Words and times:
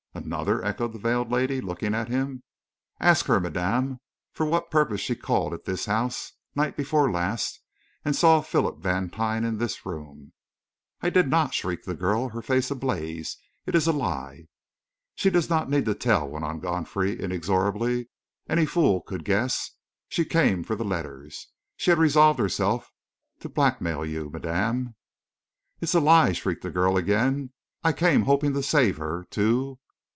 "Another?" 0.13 0.63
echoed 0.63 0.91
the 0.91 0.99
veiled 0.99 1.31
lady, 1.31 1.61
looking 1.61 1.95
at 1.95 2.09
him. 2.09 2.43
"Ask 2.99 3.25
her, 3.27 3.39
madame, 3.39 4.01
for 4.33 4.45
what 4.45 4.69
purpose 4.69 4.99
she 4.99 5.15
called 5.15 5.53
at 5.53 5.63
this 5.63 5.85
house, 5.85 6.33
night 6.53 6.75
before 6.75 7.09
last, 7.09 7.61
and 8.03 8.13
saw 8.13 8.41
Philip 8.41 8.79
Vantine 8.81 9.45
in 9.45 9.57
this 9.57 9.85
room." 9.85 10.33
"I 10.99 11.09
did 11.09 11.29
not!" 11.29 11.53
shrieked 11.53 11.85
the 11.85 11.95
girl, 11.95 12.29
her 12.29 12.41
face 12.41 12.69
ablaze. 12.69 13.37
"It 13.65 13.73
is 13.73 13.87
a 13.87 13.93
lie!" 13.93 14.47
"She 15.15 15.29
does 15.29 15.49
not 15.49 15.69
need 15.69 15.85
to 15.85 15.95
tell!" 15.95 16.27
went 16.29 16.45
on 16.45 16.59
Godfrey 16.59 17.19
inexorably. 17.19 18.09
"Any 18.49 18.65
fool 18.65 19.01
could 19.01 19.23
guess. 19.25 19.71
She 20.09 20.25
came 20.25 20.61
for 20.63 20.75
the 20.75 20.85
letters! 20.85 21.47
She 21.77 21.89
had 21.89 21.97
resolved 21.97 22.37
herself 22.39 22.91
to 23.39 23.49
blackmail 23.49 24.05
you, 24.05 24.29
madame!" 24.29 24.93
"It 25.79 25.85
is 25.85 25.95
a 25.95 26.01
lie!" 26.01 26.33
shrieked 26.33 26.63
the 26.63 26.69
girl 26.69 26.97
again. 26.97 27.53
"I 27.83 27.93
came 27.93 28.23
hoping 28.23 28.53
to 28.53 28.61
save 28.61 28.97
her 28.97 29.25
to...." 29.31 29.79